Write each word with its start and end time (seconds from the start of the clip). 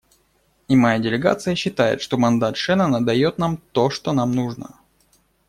И 0.67 0.75
моя 0.75 0.97
делегация 0.97 1.53
считает, 1.53 2.01
что 2.01 2.17
мандат 2.17 2.57
Шеннона 2.57 3.05
дает 3.05 3.37
нам 3.37 3.61
то, 3.71 3.91
что 3.91 4.13
нам 4.13 4.31
нужно. 4.31 4.79